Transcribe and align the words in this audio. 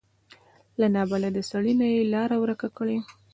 له 0.79 0.87
نابلده 0.95 1.41
سړي 1.51 1.73
نه 1.81 1.87
یې 1.93 2.01
لاره 2.13 2.35
ورکه 2.43 2.67
کړي. 2.77 2.97